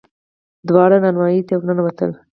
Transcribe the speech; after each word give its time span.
دواړه 0.67 0.95
نانوايي 1.03 1.41
ته 1.47 1.53
ور 1.55 1.63
ننوتل. 1.67 2.11